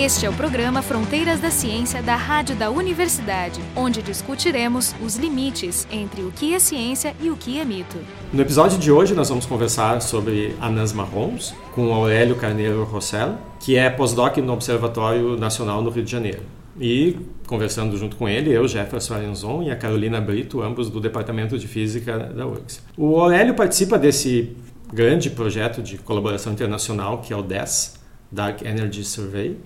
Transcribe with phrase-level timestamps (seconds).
[0.00, 5.88] Este é o programa Fronteiras da Ciência da Rádio da Universidade, onde discutiremos os limites
[5.90, 7.98] entre o que é ciência e o que é mito.
[8.32, 13.76] No episódio de hoje, nós vamos conversar sobre anãs marrons com Aurélio Carneiro Rossella, que
[13.76, 16.42] é pós-doc no Observatório Nacional no Rio de Janeiro.
[16.80, 17.16] E
[17.48, 21.66] conversando junto com ele, eu, Jefferson Arenzon e a Carolina Brito, ambos do Departamento de
[21.66, 22.84] Física da URGS.
[22.96, 24.56] O Aurélio participa desse
[24.92, 27.98] grande projeto de colaboração internacional que é o DES,
[28.30, 29.56] Dark Energy Survey.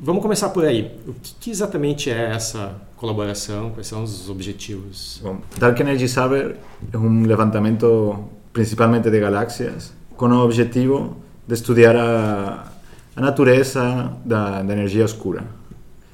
[0.00, 0.90] Vamos começar por aí.
[1.06, 3.70] O que, que exatamente é essa colaboração?
[3.70, 5.20] Quais são os objetivos?
[5.22, 6.56] Bom, Dark Energy Survey
[6.92, 8.18] é um levantamento
[8.52, 12.72] principalmente de galáxias com o objetivo de estudar a,
[13.16, 15.44] a natureza da, da energia escura.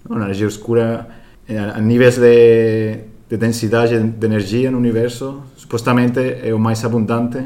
[0.09, 1.07] A energia escura,
[1.49, 7.39] a níveis de, de densidade de energia no universo, supostamente é o mais abundante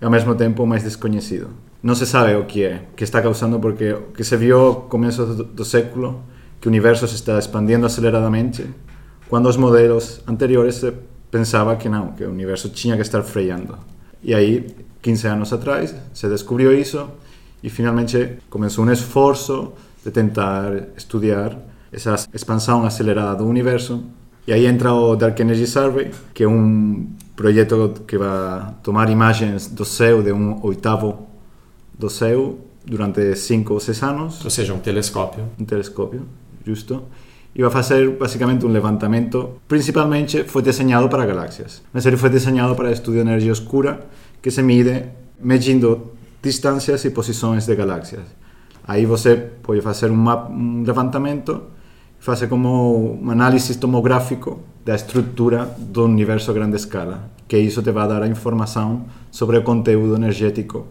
[0.00, 1.50] e ao mesmo tempo o mais desconhecido.
[1.86, 4.74] Não se sabe o que é, que está causando, porque o que se viu no
[4.88, 6.20] começo do, do século,
[6.60, 8.66] que o universo se está expandindo aceleradamente,
[9.28, 10.92] quando os modelos anteriores se
[11.30, 13.78] pensava que não, que o universo tinha que estar freando.
[14.20, 14.66] E aí,
[15.00, 17.08] 15 anos atrás, se descobriu isso
[17.62, 19.72] e finalmente começou um esforço
[20.04, 21.56] de tentar estudar
[21.92, 24.02] essa expansão acelerada do universo.
[24.44, 27.06] E aí entra o Dark Energy Survey, que é um
[27.36, 31.35] projeto que vai tomar imagens do céu de um oitavo
[31.98, 34.44] do céu durante 5 ou 6 anos.
[34.44, 35.44] Ou seja, um telescópio.
[35.58, 36.22] Um telescópio,
[36.64, 37.04] justo.
[37.54, 39.60] E vai fazer basicamente um levantamento.
[39.66, 41.82] Principalmente foi desenhado para galáxias.
[41.92, 44.06] Mas ele foi desenhado para estudo de energia escura,
[44.40, 45.04] que se mide
[45.40, 48.24] medindo distâncias e posições de galáxias.
[48.86, 51.62] Aí você pode fazer um, mapa, um levantamento,
[52.20, 57.90] fazer como um análise tomográfico da estrutura do universo a grande escala, que isso te
[57.90, 60.86] vai dar a informação sobre o conteúdo energético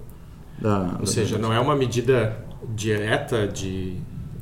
[0.60, 0.98] da.
[1.00, 2.38] Ou seja, não é uma medida
[2.76, 3.98] direta de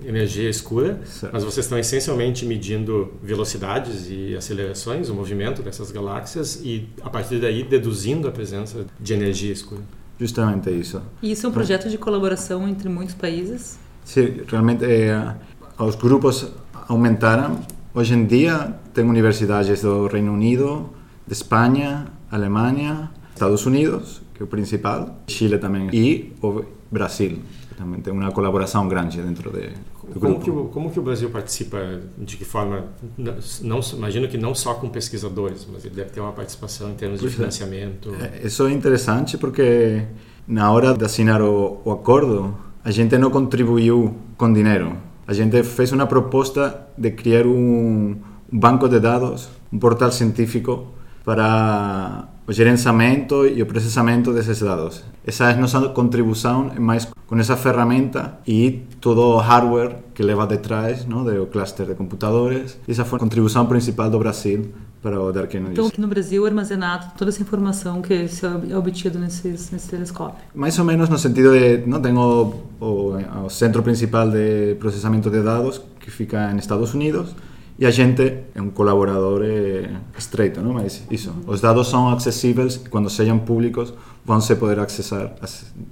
[0.06, 1.34] energia escura, certo.
[1.34, 7.40] mas vocês estão essencialmente medindo velocidades e acelerações, o movimento dessas galáxias e a partir
[7.40, 9.82] daí deduzindo a presença de energia escura.
[10.20, 11.02] Justamente isso.
[11.22, 13.80] E isso é um projeto de colaboração entre muitos países?
[14.04, 15.36] Sim, realmente é,
[15.80, 16.52] os grupos
[16.88, 17.62] aumentaram.
[17.94, 20.90] Hoje em dia tem universidades do Reino Unido,
[21.26, 27.40] de Espanha, Alemanha, Estados Unidos, que é o principal, Chile também, e o Brasil.
[27.78, 29.70] Também tem uma colaboração grande dentro de,
[30.14, 30.44] do como grupo.
[30.44, 31.80] Que o, como que o Brasil participa?
[32.18, 32.86] De que forma?
[33.18, 37.20] Não, imagino que não só com pesquisadores, mas ele deve ter uma participação em termos
[37.20, 38.14] de financiamento.
[38.20, 40.04] É, isso é interessante porque
[40.48, 44.96] na hora de assinar o, o acordo, a gente não contribuiu com dinheiro.
[45.26, 48.16] A gente fez uma proposta de criar um,
[48.52, 50.94] um banco de dados, um portal científico
[51.24, 55.04] para o gerenciamento e o processamento desses dados.
[55.26, 60.46] Essa é a nossa contribuição, mais com essa ferramenta e todo o hardware que leva
[60.46, 62.78] detrás não, do cluster de computadores.
[62.88, 65.74] Essa foi a contribuição principal do Brasil para o Dark Energy.
[65.74, 70.44] Então, aqui no Brasil é armazenado toda essa informação que é obtida nesses, nesse telescópio?
[70.54, 75.30] Mais ou menos no sentido de, não tem o, o, o centro principal de processamento
[75.30, 77.36] de dados que fica nos Estados Unidos,
[77.78, 78.22] e a gente
[78.54, 80.74] é um colaborador é, estreito, não?
[80.74, 83.94] Mas isso, os dados são acessíveis e quando sejam públicos
[84.26, 85.34] vão se poder acessar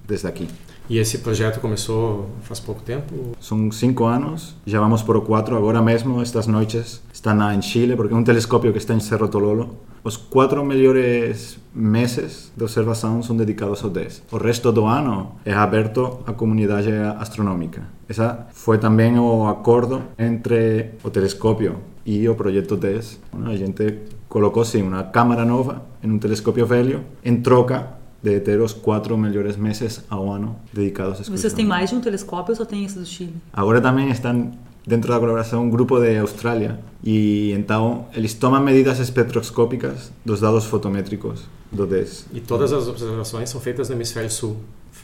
[0.08, 0.48] desde aqui.
[0.90, 3.32] E esse projeto começou faz pouco tempo?
[3.40, 8.14] São cinco anos, já vamos por quatro agora mesmo, estas noites, está em Chile, porque
[8.14, 9.78] é um telescópio que está em Cerro Tololo.
[10.04, 14.24] Os quatro melhores meses de observação são dedicados ao 10.
[14.32, 17.84] O resto do ano é aberto à comunidade astronômica.
[18.12, 23.20] Essa foi também o acordo entre o telescópio e o projeto 10.
[23.46, 27.88] A gente colocou sim uma câmera nova em um telescópio velho em troca
[28.22, 32.02] de ter os quatro melhores meses ao ano dedicados a Vocês têm mais de um
[32.02, 33.34] telescópio ou só tem esse do Chile?
[33.54, 34.52] Agora também estão
[34.86, 40.66] dentro da colaboração um grupo de Austrália e então eles tomam medidas espectroscópicas dos dados
[40.66, 42.26] fotométricos do DES.
[42.34, 44.58] E todas as observações são feitas no hemisfério sul.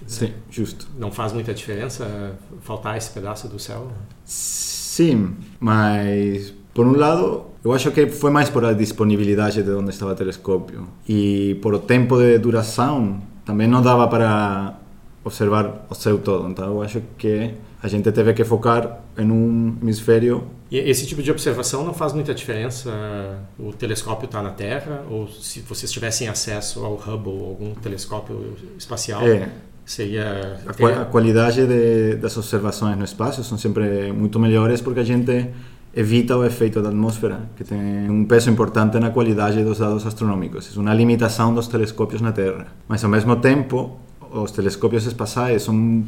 [0.05, 0.87] Sim, justo.
[0.97, 3.91] Não faz muita diferença faltar esse pedaço do céu?
[4.25, 9.89] Sim, mas por um lado, eu acho que foi mais por a disponibilidade de onde
[9.89, 14.77] estava o telescópio e por o tempo de duração, também não dava para
[15.23, 16.47] observar o céu todo.
[16.47, 20.43] Então, eu acho que a gente teve que focar em um hemisfério.
[20.69, 23.39] E esse tipo de observação não faz muita diferença?
[23.57, 29.21] O telescópio está na Terra ou se vocês tivessem acesso ao Hubble, algum telescópio espacial?
[29.27, 29.49] É.
[29.87, 34.99] Seria a, qual, a qualidade de, das observações no espaço são sempre muito melhores porque
[34.99, 35.49] a gente
[35.95, 40.75] evita o efeito da atmosfera, que tem um peso importante na qualidade dos dados astronômicos.
[40.75, 42.67] É uma limitação dos telescópios na Terra.
[42.85, 43.97] Mas, ao mesmo tempo,
[44.29, 46.03] os telescópios espaciais são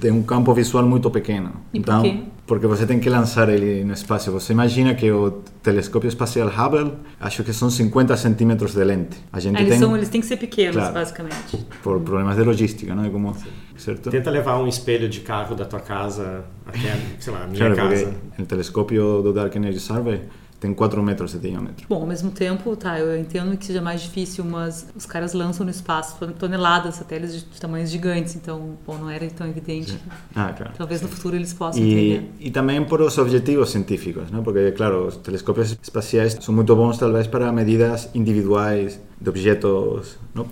[0.00, 1.52] tem um campo visual muito pequeno.
[1.72, 2.20] E por então, quê?
[2.46, 4.30] porque você tem que lançar ele no espaço.
[4.32, 5.30] Você imagina que o
[5.62, 9.16] telescópio espacial Hubble, acho que são 50 centímetros de lente.
[9.32, 10.94] A gente Ah, eles, tem são, eles têm que ser pequenos, Claro.
[10.94, 11.66] basicamente.
[11.82, 13.36] por problemas de logística, não é como,
[13.76, 14.10] certo?
[14.10, 17.76] Tenta levar um espelho de carro da tua casa até, sei lá, a minha Claro,
[17.90, 18.14] casa.
[18.38, 20.20] o telescópio do Dark Energy Survey
[20.64, 21.86] tem 4 metros de diâmetro.
[21.88, 25.62] Bom, ao mesmo tempo, tá, eu entendo que seja mais difícil, mas os caras lançam
[25.64, 29.98] no espaço ton- toneladas, satélites de, de tamanhos gigantes, então, bom, não era tão evidente.
[30.34, 30.72] Ah, claro.
[30.78, 32.30] Talvez no futuro eles possam entender.
[32.40, 34.42] E, e também por os objetivos científicos, ¿no?
[34.42, 40.44] porque, claro, os telescópios espaciais são muito bons, talvez, para medidas individuais de objetos ¿no?
[40.44, 40.48] Claro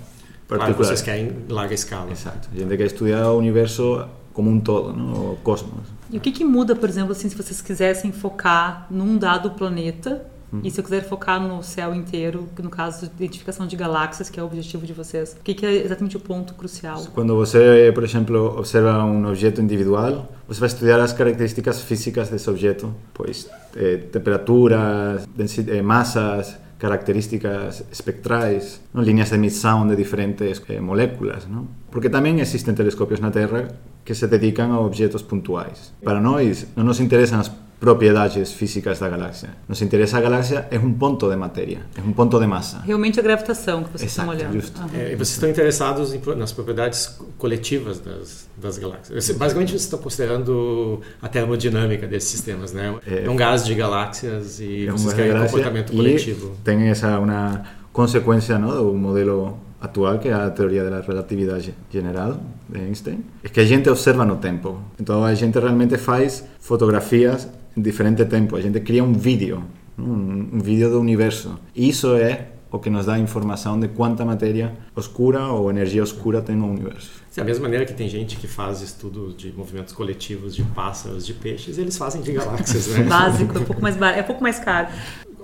[0.48, 0.88] que particulares.
[0.88, 2.10] vocês querem larga escala.
[2.12, 2.48] Exato.
[2.54, 5.32] A gente quer estudar o universo como um todo, ¿no?
[5.32, 5.84] o cosmos.
[6.12, 10.26] E o que, que muda, por exemplo, assim, se vocês quisessem focar num dado planeta,
[10.62, 14.38] e se eu quiser focar no céu inteiro, no caso de identificação de galáxias, que
[14.38, 17.02] é o objetivo de vocês, o que, que é exatamente o ponto crucial?
[17.14, 22.50] Quando você, por exemplo, observa um objeto individual, você vai estudar as características físicas desse
[22.50, 25.26] objeto, pois eh, temperaturas,
[25.68, 29.02] eh, massas, características espectrais, ¿no?
[29.02, 31.46] líneas de emissão de diferentes eh, moléculas.
[31.46, 31.68] ¿no?
[31.92, 33.68] Porque também existem telescópios na Terra
[34.04, 35.94] que se dedicam a objetos pontuais.
[36.02, 37.48] Para nós, não nos interessam as
[37.82, 39.48] propriedades físicas da galáxia.
[39.68, 42.80] Nos interessa a galáxia é um ponto de matéria, é um ponto de massa.
[42.84, 44.52] Realmente a gravitação que vocês estão Exato, olhando.
[44.60, 44.80] justo.
[44.80, 44.90] Aham.
[44.94, 49.30] É, e vocês estão interessados em nas propriedades coletivas das, das galáxias.
[49.32, 52.94] Basicamente, vocês estão considerando a termodinâmica desses sistemas, né?
[53.04, 53.28] É, É.
[53.30, 56.56] um gás de galáxias e É vocês uma querem galáxia comportamento e coletivo.
[56.62, 57.62] tem essa uma
[57.92, 58.72] consequência ¿no?
[58.76, 63.64] do modelo atual que é a teoria da relatividade general de Einstein é que a
[63.64, 68.80] gente observa no tempo então a gente realmente faz fotografias em diferente tempo a gente
[68.80, 69.62] cria um vídeo
[69.96, 70.04] ¿no?
[70.04, 74.24] um, um vídeo do universo e isso é o que nos dá informação de quanta
[74.24, 78.46] matéria oscura ou energia oscura tem no universo Da mesma maneira que tem gente que
[78.46, 83.04] faz estudos de movimentos coletivos de pássaros, de peixes, eles fazem de galáxias, né?
[83.04, 84.16] Básico, é um pouco mais bar...
[84.16, 84.88] é um pouco mais caro.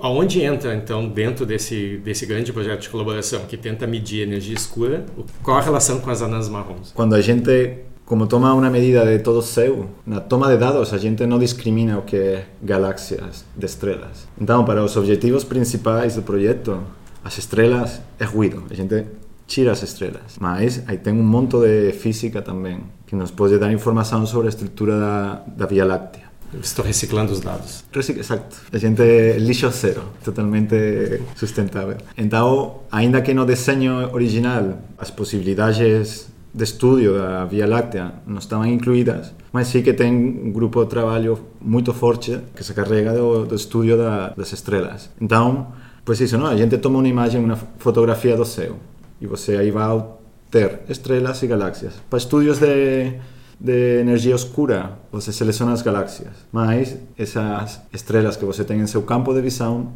[0.00, 5.04] Aonde entra, então, dentro desse, desse grande projeto de colaboração que tenta medir energia escura,
[5.42, 6.92] qual a relação com as anãs marrons?
[6.92, 7.78] Quando a gente,
[8.08, 11.98] como toma uma medida de todo céu, na toma de dados a gente não discrimina
[11.98, 14.26] o que é galáxias de estrelas.
[14.40, 16.82] Então, para os objetivos principais do projeto,
[17.22, 19.04] as estrelas é ruído, a gente
[19.46, 20.38] tira as estrelas.
[20.40, 24.48] Mas aí tem um monte de física também, que nos pode dar informação sobre a
[24.48, 26.28] estrutura da, da Via Láctea.
[26.62, 27.84] Estou reciclando os dados.
[27.94, 28.56] Exacto.
[28.72, 31.98] A gente é lixo zero, totalmente sustentável.
[32.16, 38.66] Então, ainda que no desenho original as possibilidades de estudio da Via Láctea não estavam
[38.66, 43.46] incluídas, mas sí que tem um grupo de trabalho muito forte que se carrega do,
[43.46, 45.10] do estudio da, das estrelas.
[45.20, 45.68] Então,
[46.04, 46.46] pois isso, não?
[46.46, 48.76] a gente toma uma imagem, uma fotografia do céu,
[49.20, 50.04] e você aí vai
[50.50, 51.94] ter estrelas e galáxias.
[52.08, 53.14] Para estudios de
[53.60, 59.02] de energia oscura, você seleciona as galáxias, mas essas estrelas que você tem em seu
[59.02, 59.92] campo de visão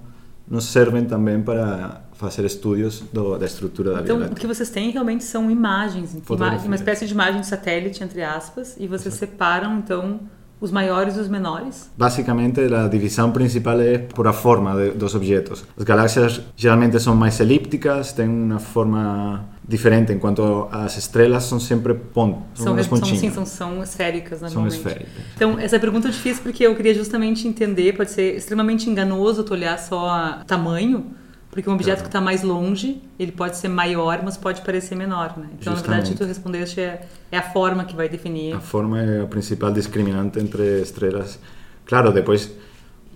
[0.48, 4.70] nos servem também para fazer estudos do, da estrutura da Via Então, o que vocês
[4.70, 6.16] têm realmente são imagens,
[6.64, 10.20] uma espécie de imagem de satélite, entre aspas, e vocês separam, então,
[10.60, 11.90] os maiores e os menores.
[11.98, 15.64] Basicamente, a divisão principal é por a forma de, dos objetos.
[15.76, 21.94] As galáxias geralmente são mais elípticas, têm uma forma diferente, enquanto as estrelas são sempre
[21.94, 24.76] pontos, são, São, são, sim, são, são esféricas, São normalmente.
[24.76, 25.12] esféricas.
[25.34, 29.54] Então, essa pergunta é difícil porque eu queria justamente entender, pode ser extremamente enganoso tu
[29.54, 31.06] olhar só tamanho,
[31.52, 35.36] porque um objeto que está mais longe, ele pode ser maior, mas pode parecer menor,
[35.36, 35.48] né?
[35.60, 36.16] Então, na verdade, Justamente.
[36.16, 38.54] tu respondeste é, é a forma que vai definir.
[38.54, 41.38] A forma é a principal discriminante entre estrelas.
[41.84, 42.50] Claro, depois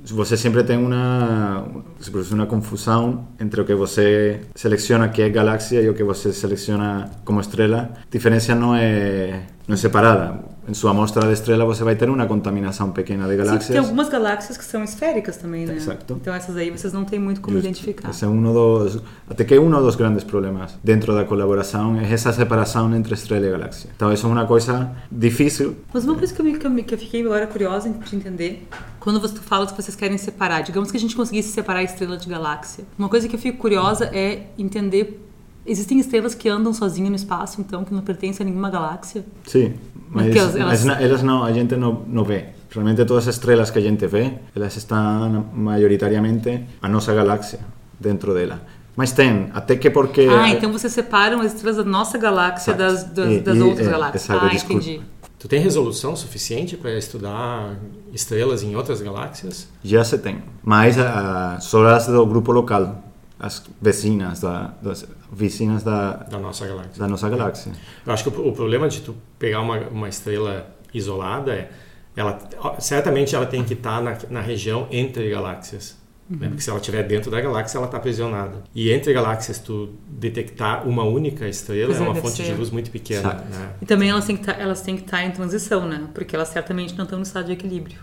[0.05, 1.67] você sempre tem uma
[1.99, 6.05] se produz uma confusão entre o que você seleciona que é galáxia e o que
[6.05, 7.91] você seleciona como estrela.
[8.03, 10.45] A diferença não é não é separada.
[10.69, 13.67] Em sua amostra de estrela você vai ter uma contaminação pequena de Sim, galáxias.
[13.69, 15.77] tem algumas galáxias que são esféricas também, né?
[15.77, 16.17] Exato.
[16.21, 17.69] Então, essas aí vocês não têm muito como Justo.
[17.69, 18.11] identificar.
[18.11, 22.33] Esse é um dos, até que um dos grandes problemas dentro da colaboração é essa
[22.33, 23.91] separação entre estrela e galáxia.
[23.95, 25.77] Então isso é uma coisa difícil.
[25.93, 28.67] Mas uma coisa que eu, que eu, que eu fiquei agora curiosa de entender,
[28.99, 32.17] quando você fala que vocês querem separar, digamos que a gente conseguisse separar a estrela
[32.17, 35.23] de galáxia, uma coisa que eu fico curiosa é entender.
[35.65, 39.25] Existem estrelas que andam sozinhas no espaço, então, que não pertencem a nenhuma galáxia?
[39.45, 39.75] Sim,
[40.17, 42.41] mas, Porque elas- mas elas não, a gente não, não vê.
[42.71, 47.61] Realmente todas as estrelas que a gente vê, elas estão maioritariamente a nossa galáxia
[47.99, 48.61] dentro dela.
[48.97, 50.23] Mas tem, até que porque...
[50.31, 52.79] Ah, então vocês separam as estrelas da nossa galáxia Exato.
[52.79, 54.25] das, das, E- das e- outras é, galáxias.
[54.25, 54.83] exato, ah, desculpa.
[54.83, 55.01] entendi.
[55.39, 57.75] Tu tem resolução suficiente para estudar
[58.13, 59.69] estrelas em outras galáxias?
[59.85, 60.43] Já se tem.
[60.65, 63.03] Mas ah, só as do grupo local,
[63.39, 66.99] as vecinas da, das vizinhas da, Da nossa galáxia.
[66.99, 67.73] da nossa galáxia.
[68.07, 71.71] Eu acho que o, o problema de tu pegar uma, uma estrela isolada é
[72.17, 72.39] ela
[72.79, 75.99] certamente ela tem que estar na, na região entre galáxias.
[76.31, 76.39] Uhum.
[76.39, 76.49] Né?
[76.49, 78.65] Porque se ela estiver dentro da galáxia, ela está aprisionada.
[78.75, 82.45] E entre galáxias, tu detectar uma única estrela pois é, é uma fonte ser.
[82.45, 83.35] de luz muito pequena.
[83.35, 83.71] Né?
[83.83, 86.09] E também elas têm, que tá, elas têm que estar tá em transição, né?
[86.15, 88.01] Porque elas certamente não estão no estado de equilíbrio.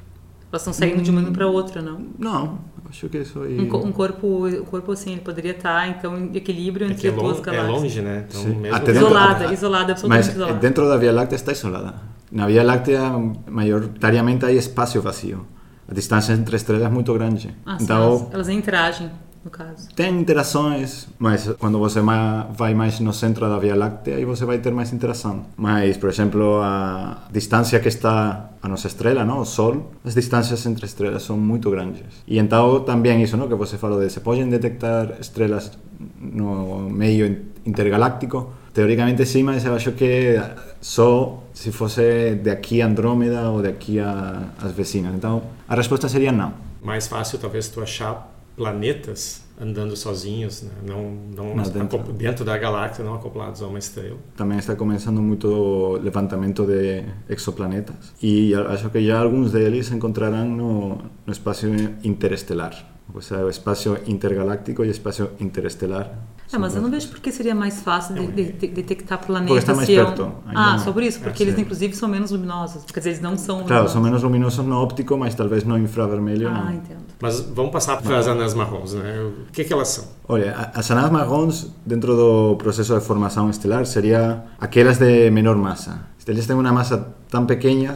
[0.53, 2.05] Elas estão saindo hum, de uma para outra, não?
[2.19, 3.60] Não, acho que isso aí...
[3.60, 7.07] Um, um corpo, um corpo assim, ele poderia estar, tá, então, em equilíbrio é entre
[7.07, 7.69] é duas galáxias.
[7.69, 8.25] É longe, né?
[8.29, 8.91] Então, mesmo...
[8.91, 10.60] isolada, da, isolada, absolutamente mas isolada.
[10.60, 11.95] dentro da Via Láctea está isolada.
[12.31, 13.01] Na Via Láctea,
[13.50, 15.43] maioritariamente, há espaço vazio.
[15.88, 17.50] A distância entre estrelas é muito grande.
[17.65, 19.10] Ah, então, elas, elas interagem
[19.43, 19.89] no caso.
[19.95, 24.57] Tem interações, mas quando você vai mais no centro da Via Láctea, aí você vai
[24.59, 25.45] ter mais interação.
[25.57, 29.39] Mas, por exemplo, a distância que está a nossa estrela, não?
[29.39, 32.03] o Sol, as distâncias entre estrelas são muito grandes.
[32.25, 33.47] E então também isso não?
[33.47, 35.71] que você falou de se podem detectar estrelas
[36.19, 40.39] no meio intergaláctico, teoricamente sim, mas eu acho que
[40.79, 45.13] só se fosse de aqui a Andrômeda ou de aqui às vecinas.
[45.13, 46.53] Então, a resposta seria não.
[46.81, 50.72] Mais fácil talvez tu achar planetas andando sozinhos, né?
[50.86, 52.00] não, não, não dentro.
[52.13, 52.45] dentro.
[52.45, 54.17] da galáxia, não acoplados a uma estrela.
[54.36, 60.45] Também está começando muito levantamento de exoplanetas e acho que já alguns deles se encontrarão
[60.45, 61.67] no, no espaço
[62.03, 62.74] interestelar,
[63.13, 66.12] ou seja, o espaço intergaláctico e o espaço interestelar
[66.55, 69.48] é, mas eu não vejo porque seria mais fácil de, de, de detectar planetas.
[69.48, 70.31] Porque está mais perto.
[70.48, 72.83] Ah, só por isso, porque é, eles inclusive são menos luminosos.
[72.86, 73.63] Quer dizer, eles não são.
[73.63, 76.48] Claro, são menos luminosos no óptico, mas talvez no infravermelho.
[76.48, 76.74] Ah, não.
[76.74, 77.03] entendo.
[77.22, 79.31] Mas vamos passar para as anãs marrons, né?
[79.48, 80.05] O que, é que elas são?
[80.27, 86.07] Olha, as anãs marrons, dentro do processo de formação estelar, seria aquelas de menor massa.
[86.27, 87.95] Eles têm uma massa tão pequena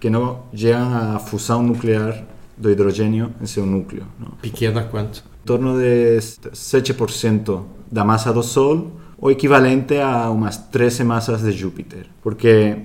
[0.00, 2.24] que não chegam à fusão nuclear
[2.56, 4.06] do hidrogênio em seu núcleo.
[4.18, 4.30] Não?
[4.42, 5.24] Pequena quanto?
[5.42, 11.52] Em torno de 7% da massa do Sol, o equivalente a umas 13 massas de
[11.52, 12.76] Júpiter, porque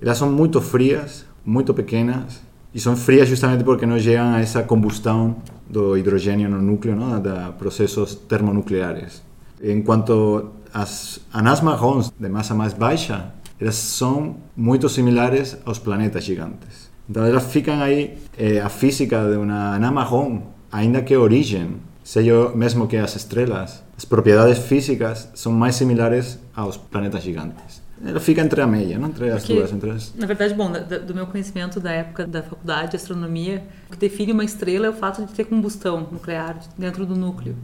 [0.00, 2.40] elas são muito frias, muito pequenas,
[2.74, 5.36] e são frias justamente porque não chegam a essa combustão
[5.68, 7.20] do hidrogênio no núcleo, não?
[7.20, 9.22] da processos termonucleares.
[9.62, 16.90] Enquanto as anãs marrons de massa mais baixa, elas são muito similares aos planetas gigantes.
[17.08, 20.40] Então elas ficam aí, eh, a física de uma anã marrom,
[20.70, 26.36] ainda que a origem seja mesmo que as estrelas, as propriedades físicas são mais similares
[26.56, 27.80] aos planetas gigantes.
[28.04, 29.72] Ela fica entre a meia, não entre as Porque, duas.
[29.72, 30.12] Entre as...
[30.16, 30.72] Na verdade, bom,
[31.06, 34.90] do meu conhecimento da época da faculdade de astronomia, o que define uma estrela é
[34.90, 37.54] o fato de ter combustão nuclear dentro do núcleo.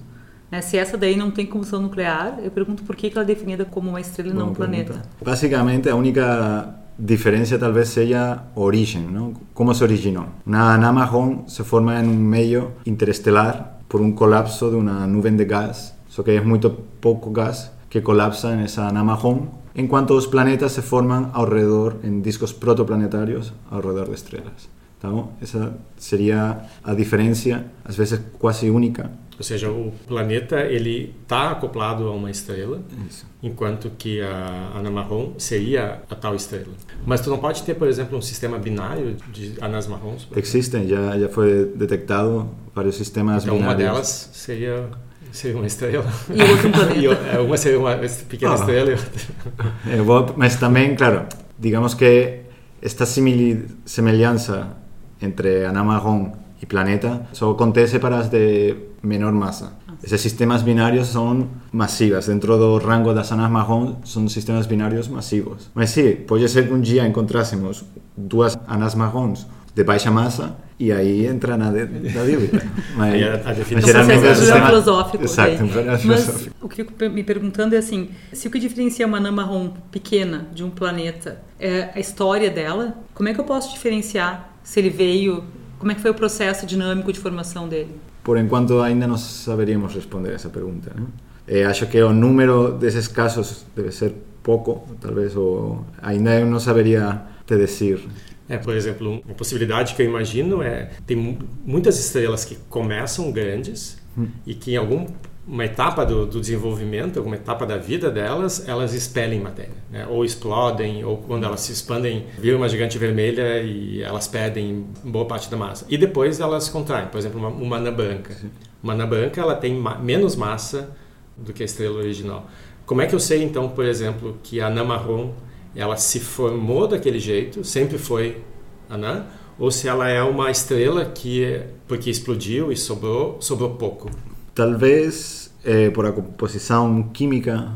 [0.48, 0.60] Né?
[0.60, 3.90] Se essa daí não tem combustão nuclear, eu pergunto por que ela é definida como
[3.90, 5.02] uma estrela e não um planeta.
[5.20, 9.34] Basicamente, a única diferença talvez seja a origem, não?
[9.52, 10.26] como se originou.
[10.46, 15.34] Uma anã marrom se forma em um meio interestelar por um colapso de uma nuvem
[15.34, 20.26] de gás só que é muito pouco gás que colapsa nessa anã marrom, enquanto os
[20.26, 24.68] planetas se formam ao redor, em discos protoplanetários, ao redor de estrelas.
[24.98, 29.10] Então, essa seria a diferença, às vezes quase única.
[29.38, 33.24] Ou seja, o planeta ele está acoplado a uma estrela, Isso.
[33.40, 36.74] enquanto que a anã marrom seria a tal estrela.
[37.06, 40.26] Mas tu não pode ter, por exemplo, um sistema binário de anãs marrons?
[40.34, 43.80] Existem, já já foi detectado vários sistemas então, binários.
[43.80, 44.90] Então, uma delas seria
[45.32, 46.06] seria uma estrela.
[46.30, 46.98] E outro planeta.
[47.00, 47.96] e uma seria uma
[48.28, 49.72] pequena ah, estrela e outra.
[49.90, 51.26] É, vou, mas também, claro,
[51.58, 52.40] digamos que
[52.80, 54.76] esta semelhança
[55.20, 59.72] entre anã marrom e planeta só acontece para as de menor massa.
[60.02, 62.26] Esses sistemas binários são massivos.
[62.26, 65.70] Dentro do rango das anãs marrom, são sistemas binários massivos.
[65.74, 67.84] Mas sim, pode ser que um dia encontrássemos
[68.16, 71.84] duas anãs marrons de baixa massa e aí entra na, na
[72.24, 72.62] dúvida.
[72.94, 75.24] Mas, a, a geralmente é um sistema filosófico.
[75.24, 76.56] Exato, um Mas filosófico.
[76.62, 79.70] o que eu fico me perguntando é assim, se o que diferencia uma anã marrom
[79.90, 84.78] pequena de um planeta é a história dela, como é que eu posso diferenciar se
[84.78, 85.42] ele veio,
[85.78, 87.90] como é que foi o processo dinâmico de formação dele?
[88.22, 90.92] Por enquanto ainda não saberíamos responder essa pergunta.
[90.94, 91.06] Né?
[91.48, 96.60] Eh, acho que o número desses casos deve ser pouco, talvez, ou ainda eu não
[96.60, 98.00] saberia te dizer
[98.48, 103.98] é, por exemplo, uma possibilidade que eu imagino é tem muitas estrelas que começam grandes
[104.16, 104.28] hum.
[104.46, 109.40] e que em alguma etapa do, do, desenvolvimento, alguma etapa da vida delas, elas expelem
[109.40, 110.06] matéria, né?
[110.06, 115.26] ou explodem, ou quando elas se expandem, viram uma gigante vermelha e elas perdem boa
[115.26, 115.86] parte da massa.
[115.88, 118.34] E depois elas contraem, por exemplo, uma, uma anã branca.
[118.34, 118.50] Sim.
[118.82, 120.90] Uma anã branca ela tem ma menos massa
[121.36, 122.48] do que a estrela original.
[122.86, 125.32] Como é que eu sei então, por exemplo, que a anã marrom
[125.74, 128.42] ela se formou daquele jeito, sempre foi
[128.88, 129.26] anã,
[129.58, 134.10] ou se ela é uma estrela que porque explodiu e sobrou sobrou pouco.
[134.54, 137.72] Talvez é, por a composição química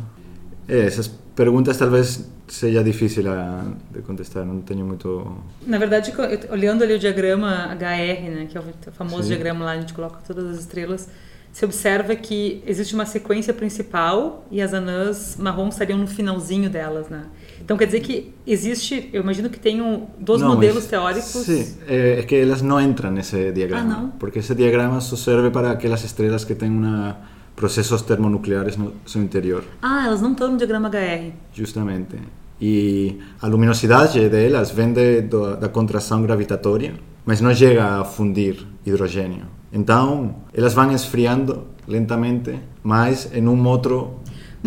[0.69, 5.27] é, essas perguntas talvez seja difícil a, de contestar, não tenho muito...
[5.67, 6.13] Na verdade,
[6.51, 9.29] olhando ali o diagrama HR, né, que é o famoso Sim.
[9.31, 11.09] diagrama lá, a gente coloca todas as estrelas,
[11.51, 17.09] você observa que existe uma sequência principal e as anãs marrons estariam no finalzinho delas,
[17.09, 17.27] né?
[17.65, 21.25] Então quer dizer que existe, eu imagino que tenham dos Não, modelos mas- teóricos.
[21.47, 24.11] Sí, eh, es que elas não entram nesse diagrama, Ah, não?
[24.19, 27.17] porque esse diagrama só serve para aquelas estrelas que têm una,
[27.55, 31.33] processos termonucleares no seu interior, Ah, elas não estão no diagrama HR.
[31.53, 32.17] justamente.
[32.61, 38.67] E a luminosidade delas vem de, do, da contração gravitatória, mas não chega a fundir
[38.87, 39.47] hidrogênio.
[39.73, 44.21] Então, elas vão esfriando lentamente, mas em um outro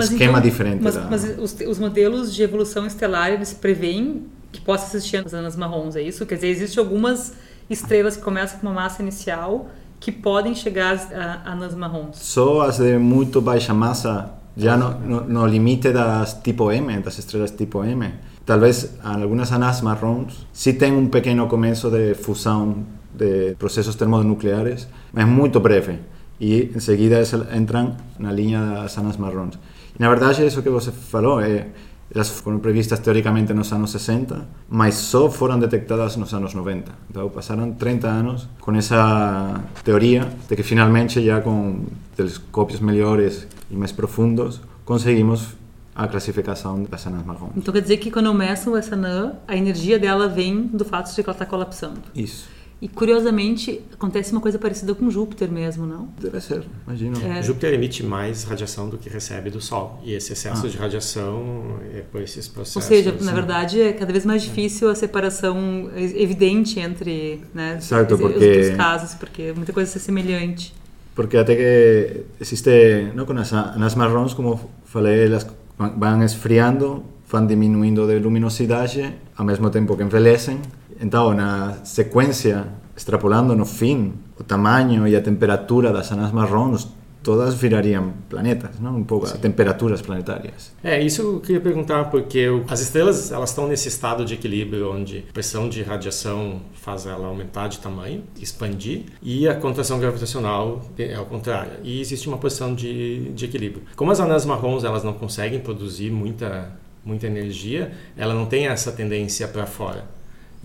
[0.03, 0.81] esquema então- diferente.
[0.83, 5.33] Mas, da- mas os, os modelos de evolução estelar, eles preveem que possa existir as
[5.33, 6.25] anãs marrons, é isso?
[6.25, 7.33] Quer dizer, existem algumas
[7.69, 12.17] estrelas que começam com uma massa inicial que podem chegar a, a anãs marrons.
[12.17, 17.17] Só as de muito baixa massa, já no, no, no limite das tipo M, das
[17.17, 18.13] estrelas tipo M.
[18.45, 25.25] Talvez algumas anãs marrons sí tem um pequeno começo de fusão de processos termonucleares, mas
[25.27, 25.99] muito breve.
[26.39, 27.21] E em seguida
[27.55, 29.57] entram na linha das anãs marrons.
[29.97, 31.67] Na verdade, isso que você falou, é,
[32.13, 36.91] elas foram previstas teoricamente nos anos 60, mas só foram detectadas nos anos 90.
[37.09, 41.85] Então passaram 30 anos com essa teoria de que finalmente já com
[42.15, 45.55] telescópios melhores e mais profundos conseguimos
[45.95, 47.51] a classificação das anãs marrons.
[47.55, 51.23] Então quer dizer que quando meçam essa anã, a energia dela vem do fato de
[51.23, 52.01] que ela está colapsando.
[52.13, 52.47] Isso.
[52.85, 56.07] E curiosamente, acontece uma coisa parecida com Júpiter mesmo, não?
[56.21, 57.17] Deve ser, imagino.
[57.25, 57.41] É.
[57.41, 59.99] Júpiter emite mais radiação do que recebe do Sol.
[60.03, 60.69] E esse excesso Ah.
[60.69, 62.75] de radiação é por esses processos.
[62.75, 68.13] Ou seja, na verdade, é cada vez mais difícil a separação evidente entre né, Exato,
[68.13, 70.71] os- porque- os, os casos, porque muita coisa é semelhante.
[71.15, 72.69] Porque até que existe,
[73.15, 75.47] não, com as anãs marrons, como falei, elas
[75.79, 80.59] vão esfriando, vão diminuindo de luminosidade, ao mesmo tempo que envelhecem.
[80.99, 86.87] Então, na sequência, extrapolando no fim, o tamanho e a temperatura das anãs marrons,
[87.23, 88.97] todas virariam planetas, não?
[88.97, 90.71] um pouco a temperaturas planetárias.
[90.83, 94.91] É, isso eu queria perguntar, porque o- as estrelas elas estão nesse estado de equilíbrio
[94.91, 100.85] onde a pressão de radiação faz ela aumentar de tamanho, expandir, e a contração gravitacional
[100.99, 101.71] é ao contrário.
[101.83, 103.83] E existe uma posição de, de equilíbrio.
[103.95, 106.69] Como as anãs marrons elas não conseguem produzir muita,
[107.03, 110.05] muita energia, ela não tem essa tendência para fora.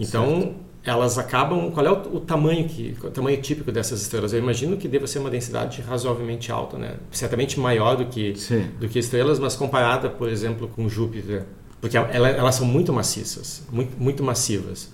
[0.01, 1.71] Então, elas acabam.
[1.71, 4.33] Qual é o, o tamanho que, o tamanho típico dessas estrelas?
[4.33, 6.95] Eu imagino que deva ser uma densidade razoavelmente alta, né?
[7.13, 8.67] Certamente maior do que Sim.
[8.81, 11.45] do que estrelas, mas comparada, por exemplo, com Júpiter,
[11.81, 14.91] porque ela- elas são muito maciças, muito, muito massivas,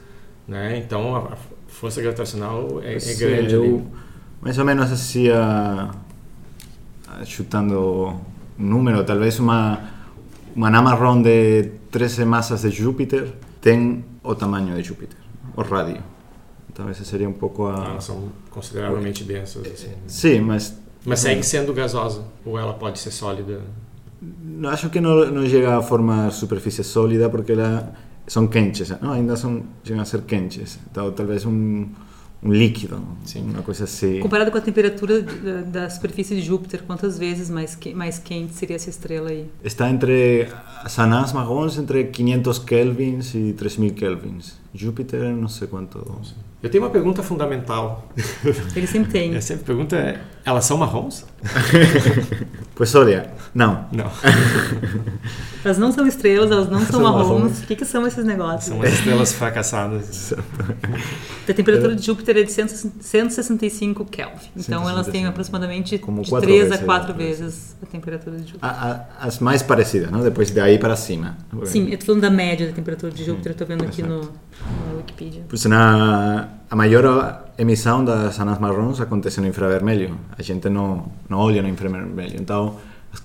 [0.47, 0.77] né?
[0.79, 1.37] Então a,
[1.69, 3.85] força gravitacional é, é Sim, grande eu, ali.
[4.40, 5.90] mais ou menos assim, a-
[7.25, 8.14] chutando
[8.59, 9.81] um número, talvez uma,
[10.55, 13.33] uma anã marrom de 13 massas de Júpiter
[13.66, 15.18] tem o tamanho de Júpiter,
[15.57, 16.00] o rádio.
[16.70, 17.87] Então esse seria um pouco a...
[17.90, 19.92] Elas são consideravelmente densas, assim.
[20.07, 23.61] Sim, mas Mas segue sendo gasosa, ou ela pode ser sólida.
[24.22, 27.92] não acho que não, não chega a formar superfície sólida porque ela,
[28.24, 29.11] são quentes, não?
[29.11, 30.79] ainda são, chegam a ser quentes.
[30.88, 31.88] Então talvez um,
[32.42, 33.42] um líquido, Sim.
[33.51, 34.20] uma coisa assim.
[34.20, 35.22] Comparado com a temperatura
[35.66, 39.46] da superfície de Júpiter, quantas vezes mais, que- mais quente seria essa estrela aí?
[39.64, 40.46] Está entre
[40.85, 44.55] as anãs marrons entre 500 kelvins e 3000 kelvins.
[44.77, 46.05] Júpiter não sei quanto.
[46.62, 48.09] Eu tenho uma pergunta fundamental.
[48.75, 49.35] Ele sempre tem.
[49.37, 51.25] A sempre pergunta é: elas são marrons?
[52.75, 53.87] Pois olha, não.
[53.91, 54.11] Não.
[55.65, 57.29] Elas não são estrelas, elas não são São marrons.
[57.29, 57.62] marrons.
[57.62, 58.65] O que, que são esses negócios?
[58.65, 60.35] São as estrelas fracassadas.
[61.49, 62.69] A temperatura de Júpiter é de 100
[63.01, 64.35] 165 Kelvin.
[64.55, 65.29] Então elas têm 165.
[65.31, 67.19] aproximadamente Como de quatro 3 a vezes, 4 né?
[67.19, 68.69] vezes a temperatura de Júpiter.
[68.69, 70.21] A- a- as mais parecidas, não?
[70.23, 71.35] Depois daí para cima.
[71.65, 74.21] Sim, eu tô falando da média da temperatura de Júpiter, eu tô vendo aqui no,
[74.21, 74.33] no
[75.07, 75.45] Wikipedia.
[75.49, 77.05] Pois na, a maior
[77.57, 80.19] emissão das anãs marrons acontece no infravermelho.
[80.37, 82.37] A gente não, não olha no infravermelho.
[82.40, 82.77] Então,
[83.12, 83.21] as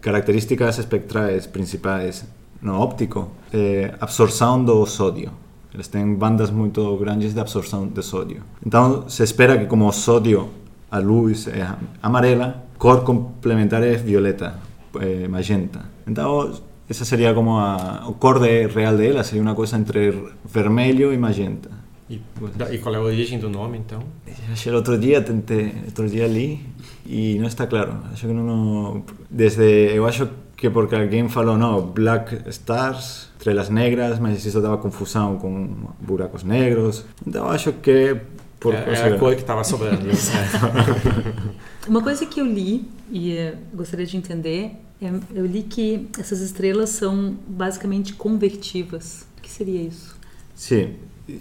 [0.00, 2.24] características espectrais principais
[2.60, 5.30] no óptico é absorção do sódio.
[5.72, 8.42] Eles têm bandas muito grandes de absorção de sódio.
[8.64, 10.48] Então, se espera que como o sódio,
[10.90, 11.68] a luz é
[12.02, 14.58] amarela, cor complementar é violeta,
[14.98, 15.80] é magenta.
[16.06, 16.50] Então,
[16.88, 21.18] essa seria como a, o cor de, real dela, seria uma coisa entre vermelho e
[21.18, 21.70] magenta.
[22.10, 22.20] E,
[22.56, 24.02] da- e qual é a origem do nome, então?
[24.50, 26.64] Acho outro dia tentei, outro dia li
[27.06, 27.98] e não está claro.
[28.12, 34.18] Acho que não- desde eu acho que porque alguém falou não, black stars, estrelas negras,
[34.18, 35.68] mas isso dava confusão com
[36.00, 37.04] buracos negros.
[37.26, 38.16] Então acho que
[38.60, 40.06] por é, é a cor que estava sobrando.
[41.86, 46.40] Uma coisa que eu li e eh, gostaria de entender é, eu li que essas
[46.40, 49.26] estrelas são basicamente convectivas.
[49.38, 50.16] O que seria isso?
[50.54, 50.96] Sim,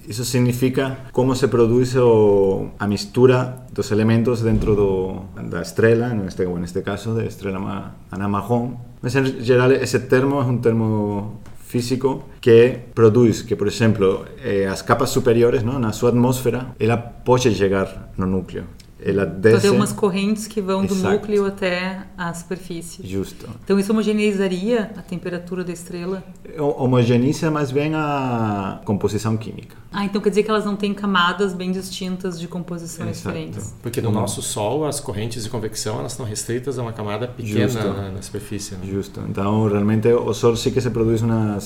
[0.08, 6.46] isso significa como se produz o, a mistura dos elementos dentro do, da estrela, neste,
[6.46, 8.76] neste caso, da estrela anã marrom.
[9.02, 14.66] Mas, em geral, esse termo é um termo físico que produz que, por exemplo, eh,
[14.66, 18.64] as capas superiores, não, na sua atmosfera, ela pode chegar no núcleo.
[19.00, 19.62] Ela Então desce...
[19.62, 21.14] tem umas correntes que vão do Exato.
[21.14, 23.06] núcleo até a superfície.
[23.08, 23.48] Justo.
[23.64, 26.24] Então isso homogeneizaria a temperatura da estrela?
[26.58, 29.76] Ho- Homogeneiza mais bem a composição química.
[29.92, 33.36] Ah, então quer dizer que elas não têm camadas bem distintas de composições Exato.
[33.36, 33.76] diferentes.
[33.84, 37.68] Porque no nosso Sol, as correntes de convecção elas estão restritas a uma camada pequena
[37.68, 37.88] Justo.
[37.88, 38.74] na, na superfície.
[38.76, 38.80] né?
[38.84, 39.22] Justo.
[39.30, 41.60] Então, realmente, o Sol sí que se produz uma,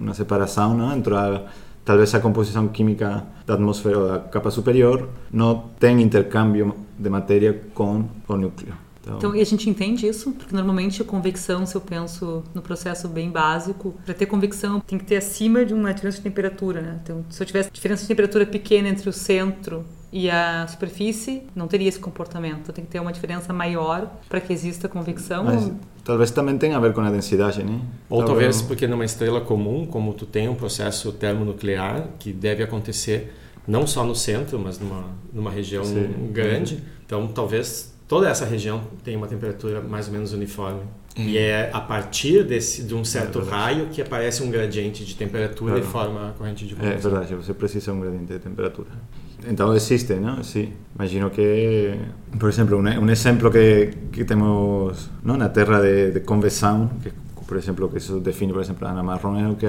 [0.00, 0.96] uma separação não?
[0.96, 1.42] entre a,
[1.84, 7.60] talvez a composição química da atmosfera ou da capa superior não tem intercâmbio de matéria
[7.74, 8.74] com o núcleo.
[9.02, 10.32] Então, Então, a gente entende isso?
[10.32, 14.98] Porque normalmente a convecção, se eu penso no processo bem básico, para ter convecção tem
[14.98, 17.00] que ter acima de uma diferença de temperatura, né?
[17.02, 19.84] Então, se eu tivesse diferença de temperatura pequena entre o centro
[20.16, 22.58] e a superfície, não teria esse comportamento.
[22.62, 25.42] Então, tem que ter uma diferença maior para que exista convecção.
[25.42, 25.72] mas
[26.04, 27.80] talvez também tenha a ver com a densidade, né?
[28.08, 32.62] Ou Talvez- talvez porque numa estrela comum, como tu tem um processo termonuclear que deve
[32.62, 33.34] acontecer
[33.66, 36.30] não só no centro, mas numa, numa região Sim.
[36.32, 40.82] grande, então talvez toda essa região tenha uma temperatura mais ou menos uniforme.
[41.16, 43.50] E é a partir desse, de um certo verdade.
[43.74, 45.92] raio que aparece um gradiente de temperatura e Claro.
[46.12, 47.10] forma a corrente de É convecção.
[47.10, 48.90] verdade, você precisa um gradiente de temperatura.
[49.48, 50.42] Então existe, não?
[50.42, 50.72] Sim.
[50.94, 51.94] Imagino que,
[52.38, 57.10] por exemplo, um, um exemplo que, que temos não, na Terra de, de convecção, que
[57.46, 59.66] por exemplo, que isso define, por exemplo, a Ana Marrom, é que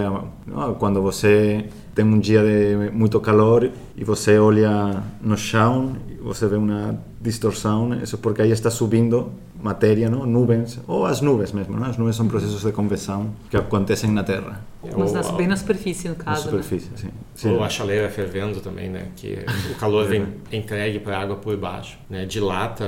[0.48, 6.16] não, quando você tem um dia de muito calor e você olha no chão e
[6.16, 9.32] você vê uma distorção, isso porque aí está subindo
[9.65, 10.25] matéria, não?
[10.25, 11.88] nuvens, ou as nuvens mesmo, não?
[11.88, 15.58] as nuvens são processos de convecção que acontecem na Terra, Mas Ou- na- bem na
[15.58, 16.45] superfície, no na caso.
[16.45, 16.51] né?
[16.51, 16.89] superfície.
[16.95, 17.10] Sim.
[17.34, 17.49] Sim.
[17.51, 19.08] Ou a chaleira fervendo também, né?
[19.15, 19.39] Que
[19.71, 22.25] o calor vem entregue para a água por baixo, né?
[22.25, 22.86] Dilata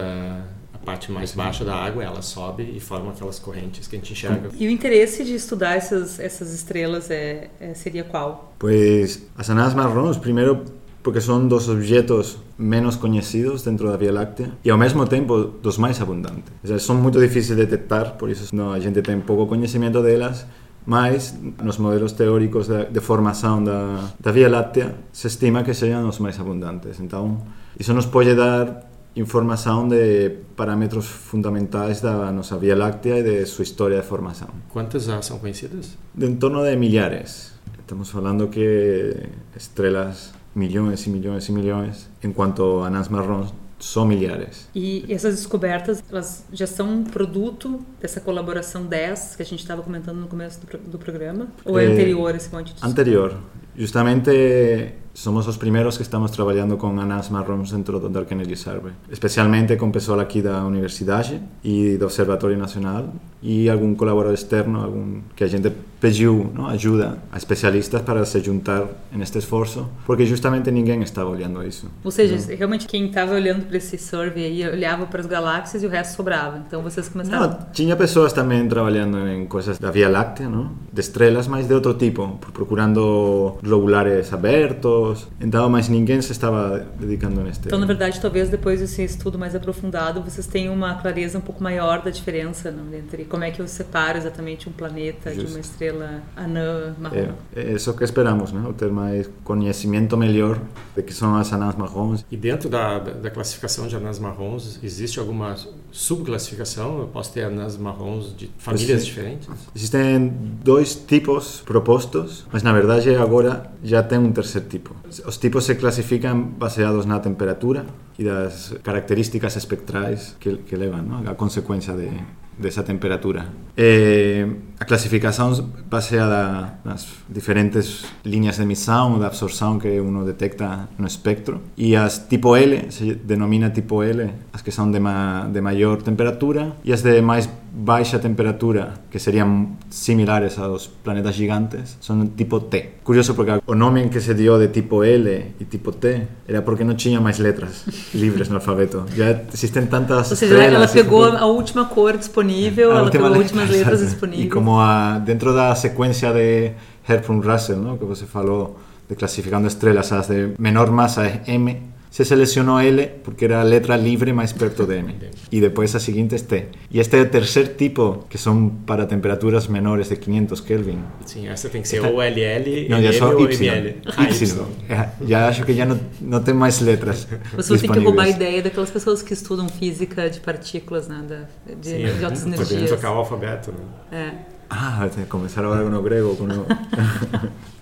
[0.74, 4.14] a parte mais baixa da água, ela sobe e forma aquelas correntes que a gente
[4.14, 4.50] enxerga.
[4.58, 8.54] E o interesse de estudar essas, essas estrelas é, é- seria qual?
[8.60, 10.64] Pues as anãs marrons, primeiro
[11.08, 15.78] porque são dos objetos menos conhecidos dentro da Via Láctea e ao mesmo tempo dos
[15.78, 16.52] mais abundantes.
[16.62, 20.02] Ou seja, são muito difíceis de detectar, por isso não, a gente tem pouco conhecimento
[20.02, 20.46] delas,
[20.86, 26.10] mas nos modelos teóricos de, de formação da, da Via Láctea se estima que sejam
[26.10, 27.00] os mais abundantes.
[27.00, 27.38] Então,
[27.80, 33.64] isso nos pode dar informação de parâmetros fundamentais da nossa Via Láctea e de sua
[33.64, 34.50] história de formação.
[34.74, 35.98] Quantas já são conhecidas?
[36.14, 37.54] de en torno de millares.
[37.80, 39.16] Estamos hablando que
[39.56, 44.68] estrelas, millones y millones y millones, en cuanto a anãs marrons, são milhares.
[44.74, 49.84] E essas descobertas, elas já são um produto dessa colaboração 10 que a gente estava
[49.84, 51.48] comentando no começo do, do programa?
[51.64, 53.38] Ou é, É, anterior esse monte de Anterior.
[53.76, 58.94] Justamente somos os primeiros que estamos trabalhando com anãs marrons dentro do Dark Energy Survey.
[59.12, 65.22] Especialmente com pessoal aqui da universidade e do Observatório Nacional e algum colaborador externo, algum
[65.36, 70.70] que a gente pediu não, ajuda a especialistas para se juntar neste esforço, porque justamente
[70.70, 71.90] ninguém estava olhando isso.
[72.04, 75.88] Ou seja, realmente quem estava olhando para esse survey aí olhava para as galáxias e
[75.88, 76.64] o resto sobrava.
[76.66, 77.48] Então vocês começaram.
[77.48, 80.72] Não, tinha pessoas também trabalhando em coisas da Via Láctea, não?
[80.98, 85.28] de estrelas, mas de outro tipo, procurando globulares abertos.
[85.40, 87.68] Então, mas ninguém se estava dedicando neste.
[87.68, 91.64] Então, na verdade, talvez depois desse estudo mais aprofundado, vocês tenham uma clareza um pouco
[91.64, 95.60] maior da diferença não, entre como é que eu separo exatamente um planeta de uma
[95.60, 97.34] estrela anã marrom.
[97.56, 98.64] É, é isso que esperamos, né?
[98.78, 100.60] ter mais conhecimento melhor
[100.96, 102.26] de que são as anãs marrons.
[102.32, 105.56] E dentro da, da, classificação de anãs marrons, existe alguma
[105.92, 107.00] subclassificação?
[107.00, 109.08] Eu posso ter anãs marrons de famílias Sim.
[109.08, 109.50] diferentes?
[109.76, 110.28] Existem
[110.64, 114.96] dois tipos propostos, mas na verdade agora já tem um terceiro tipo.
[115.26, 117.86] Os tipos se classificam baseados na temperatura
[118.18, 121.32] e das características espectrais que, que levam não?
[121.32, 122.10] a consequência de,
[122.58, 123.48] dessa temperatura.
[123.76, 124.48] Eh,
[124.80, 125.54] a classificação
[125.90, 131.62] baseada nas diferentes linhas de emissão, da absorção que uno detecta no espectro.
[131.78, 136.02] E as tipo L, se denomina tipo L, as que são de, ma, de maior
[136.02, 142.60] temperatura, e as de mais baixa temperatura, que seriam similares aos planetas gigantes, são tipo
[142.60, 142.98] T.
[143.04, 146.84] Curioso porque o nome que se dio de tipo L e tipo T era porque
[146.84, 147.86] não tinha mais letras
[148.16, 149.06] livres no alfabeto.
[149.16, 153.70] Já existem tantas Ou seja, ela pegou a última cor disponível, ela pegou as últimas
[153.70, 154.48] letra, letras disponíveis.
[154.48, 156.72] E como a, dentro da sequência de
[157.08, 157.98] Herbrun Russell, ¿no?
[157.98, 158.76] que você falou,
[159.08, 161.80] de classificando estrelas, as de menor massa é M,
[162.18, 165.14] se selecionou L porque era a letra livre mais perto de M.
[165.52, 166.68] E depois a seguinte é T.
[166.90, 171.00] E este é o terceiro tipo, que são para temperaturas menores de 500 Kelvin.
[171.28, 173.70] Sim, essa tem que ser ou LL, Não, já MM só ou Y.
[173.70, 173.96] ML.
[174.18, 174.66] Ah, Y.
[174.90, 178.30] É, Já acho que já não, não tem mais letras Você tem que roubar a
[178.30, 181.24] ideia daquelas pessoas que estudam física de partículas, né?
[181.30, 181.42] Da,
[181.76, 182.90] de, Sim, de altas podemos energias.
[182.90, 183.78] tocar o alfabeto, né?
[184.12, 184.32] É.
[184.72, 186.36] Ah, tem que começar agora com o grego.
[186.36, 186.66] Com o...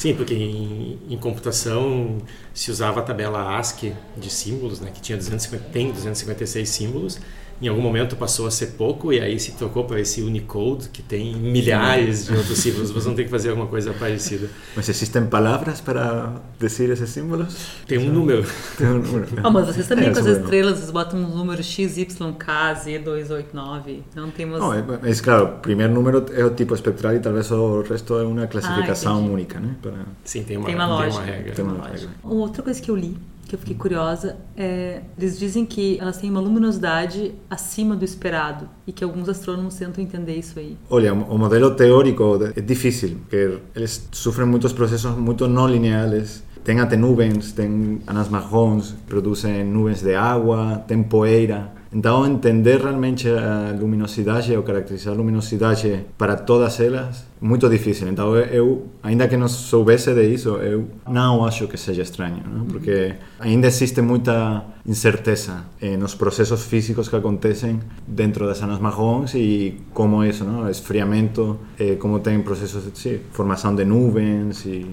[0.00, 2.22] Sim, porque em, em computação
[2.54, 7.20] se usava a tabela ASCII de símbolos, né, que tinha 250, tem 256 símbolos.
[7.60, 11.02] Em algum momento passou a ser pouco e aí se trocou para esse Unicode que
[11.02, 12.90] tem milhares de outros símbolos.
[12.90, 14.48] Você não tem que fazer alguma coisa parecida.
[14.74, 17.54] Mas existem palavras para dizer esses símbolos?
[17.86, 18.44] Tem um número.
[18.78, 19.26] Tem um número.
[19.42, 24.00] Ah, mas vocês também É, com as estrelas, vocês botam um número XYK, Z289.
[24.14, 24.58] Não temos.
[24.58, 28.14] Não, é, mas claro, o primeiro número é o tipo espectral e talvez o resto
[28.18, 29.32] é uma classificação entendi.
[29.34, 29.76] única, né?
[29.82, 29.94] Para...
[30.24, 31.24] Sim, tem uma, Tem uma lógica.
[31.24, 31.52] regra.
[31.54, 32.08] Tem uma regra.
[32.24, 33.16] Uma outra coisa que eu li,
[33.50, 38.68] que eu fiquei curiosa, é eles dizem que elas têm uma luminosidade acima do esperado
[38.86, 40.76] e que alguns astrônomos tentam entender isso aí.
[40.88, 46.44] Olha, o modelo teórico é difícil, porque eles sofrem muitos processos muito não lineares.
[46.62, 51.72] Tem até nuvens, tem anãs marrons, produzem nuvens de água, tem poeira.
[51.92, 58.08] Então, entender realmente a luminosidade ou caracterizar a luminosidade para todas elas é muito difícil.
[58.08, 62.66] Então, eu, ainda que não soubesse disso, eu não acho que seja estranho, não?
[62.66, 69.34] porque ainda existe muita incerteza eh, nos processos físicos que acontecem dentro das anãs marrons
[69.34, 70.68] e como isso, não?
[70.68, 74.86] esfriamento, eh, como tem processos de sim, formação de nuvens e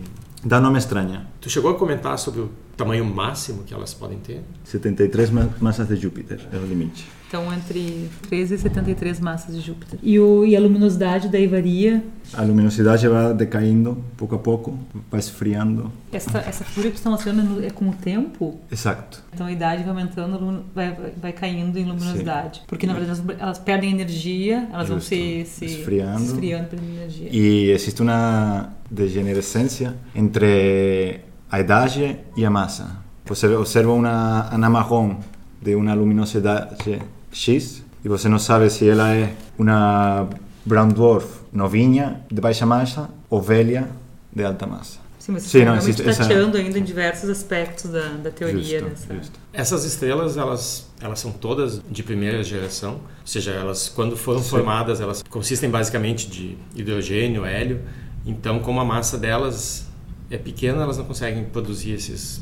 [0.45, 1.27] então não me estranha.
[1.41, 4.41] Tu chegou a comentar sobre o tamanho máximo que elas podem ter?
[4.63, 7.05] 73 ma- massas de Júpiter é o limite.
[7.27, 9.99] Então, entre 13 e 73 massas de Júpiter.
[10.01, 12.01] E, o, e a luminosidade daí varia.
[12.33, 14.79] A luminosidade vai decaindo pouco a pouco,
[15.11, 15.91] vai esfriando.
[16.09, 18.57] Essa, essa curva que você está mostrando é com o tempo?
[18.71, 19.21] Exato.
[19.33, 22.61] Então a idade vai aumentando, vai, vai- caindo em luminosidade.
[22.65, 25.09] Porque na verdade elas, elas perdem energia, elas vão Justo.
[25.09, 26.23] se, se Esfriando.
[26.23, 27.27] esfriando perdendo energia.
[27.29, 31.19] E existe uma degenerescência entre
[31.51, 32.97] a idade e a massa.
[33.25, 35.17] Você observa uma anã marrom
[35.61, 40.27] de uma luminosidade X e você não sabe se ela é uma
[40.65, 43.87] brown dwarf novinha de baixa massa ou velha
[44.33, 44.99] de alta massa.
[45.19, 48.31] Sim, mas você Sim, está não, existe essa- tateando ainda em diversos aspectos da, da
[48.31, 49.13] teoria Justo, dessa.
[49.15, 49.39] justo.
[49.51, 54.49] Essas estrelas, elas, elas são todas de primeira geração, ou seja, elas quando foram Sim.
[54.49, 57.81] formadas, elas consistem basicamente de hidrogênio, hélio.
[58.25, 59.85] Então, como a massa delas
[60.29, 62.41] é pequena, elas não conseguem produzir esses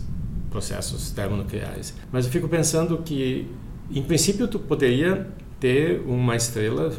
[0.50, 1.94] processos termonucleares.
[2.12, 3.48] Mas eu fico pensando que,
[3.92, 5.28] em princípio, tu poderia
[5.60, 6.94] ter uma estrela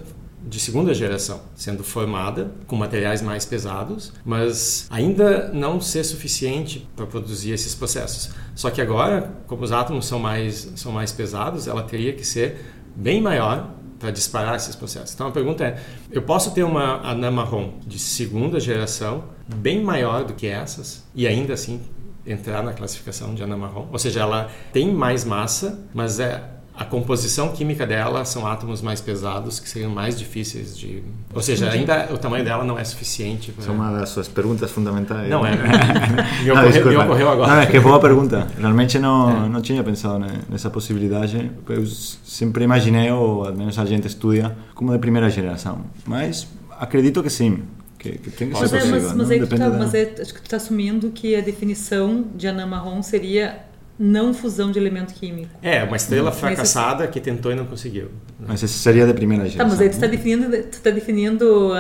[0.46, 7.05] de segunda geração sendo formada com materiais mais pesados, mas ainda não ser suficiente para
[7.05, 8.31] produzir esses processos.
[8.55, 12.64] Só que agora, como os átomos são mais são mais pesados, ela teria que ser
[12.94, 15.15] bem maior para disparar esses processos.
[15.15, 15.81] Então a pergunta é:
[16.11, 19.25] eu posso ter uma anã marrom de segunda geração
[19.57, 21.81] bem maior do que essas e ainda assim
[22.27, 23.89] entrar na classificação de anã marrom?
[23.93, 29.01] Ou seja, ela tem mais massa, mas é a composição química dela são átomos mais
[29.01, 31.03] pesados que seriam mais difíceis de.
[31.35, 33.62] Ou seja, ainda o tamanho dela não é suficiente para.
[33.62, 35.29] Essa é uma das suas perguntas fundamentais.
[35.31, 35.53] Não é.
[35.57, 37.55] me, Não, ocorreu, me ocorreu agora.
[37.55, 38.47] Não, é que boa pergunta.
[38.59, 39.49] Realmente não, É.
[39.49, 41.51] não tinha pensado ne- nessa possibilidade.
[41.69, 45.81] Eu sempre imaginei, ou ao menos a gente estuda, como de primeira geração.
[46.07, 46.47] Mas
[46.79, 47.62] acredito que sim,
[47.99, 49.01] que, que tem que Mas ser é, possível.
[49.03, 52.25] mas, mas aí tá, da- mas é, acho que tu tá assumindo que a definição
[52.35, 53.61] de anã marrom seria
[53.99, 55.49] não fusão de elemento químico.
[55.63, 58.09] É, uma estrela fracassada que tentou e não conseguiu.
[58.39, 59.71] Mas esse seria de primeira Tá, geração.
[59.71, 61.73] mas aí tu tá definindo, tu tá definindo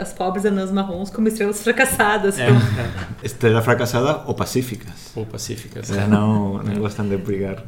[0.00, 2.38] as pobres anãs marrons como estrelas fracassadas.
[2.38, 3.26] É, Então, é.
[3.26, 4.92] Estrela fracassada ou pacíficas.
[5.16, 5.90] Ou pacíficas.
[5.90, 7.64] Elas não, não gostam de brigar.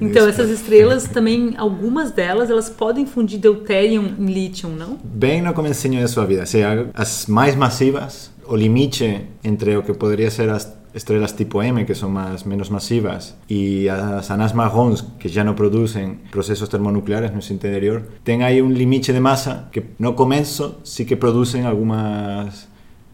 [0.00, 4.98] então essas estrelas também, algumas delas, elas podem fundir deutérium em lítio, não?
[5.04, 6.40] Bem no comecinho de sua vida.
[6.40, 10.64] Ou seja, as mais massivas, o limite entre o que poderia ser as
[10.96, 15.54] estrelas tipo M, que são mais, menos massivas, e as anãs marrons, que já não
[15.54, 20.76] produzem processos termonucleares no seu interior, tem aí um limite de massa que no começo
[20.82, 22.66] sí que produzem algumas...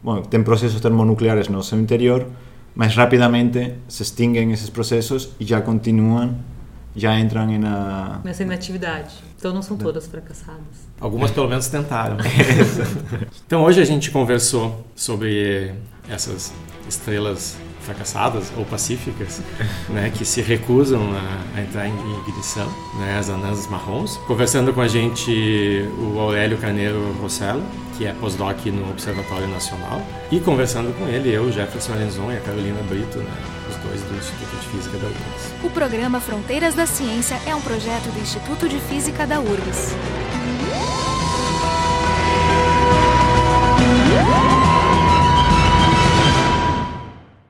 [0.03, 2.27] Bueno, tem processos termonucleares no seu interior,
[2.75, 6.37] mas rapidamente se extinguem esses processos e já continuam,
[6.95, 8.21] já entram na...
[8.25, 9.15] Nessa inatividade.
[9.37, 10.87] Então não são todas fracassadas.
[11.01, 12.17] Algumas pelo menos tentaram.
[13.45, 15.73] então hoje a gente conversou sobre
[16.09, 16.53] essas
[16.89, 19.43] estrelas fracassadas ou pacíficas,
[19.89, 22.67] né, que se recusam a, a entrar em ignição,
[22.99, 24.17] né, as anãs marrons.
[24.27, 27.63] Conversando com a gente o Aurélio Carneiro Rossello,
[27.97, 30.03] que é pós-doc no Observatório Nacional.
[30.31, 33.31] E conversando com ele, eu, Jefferson Arenzon e a Carolina Brito, né,
[33.69, 35.55] os dois do Instituto de Física da URGS.
[35.65, 39.95] O programa Fronteiras da Ciência é um projeto do Instituto de Física da URGS.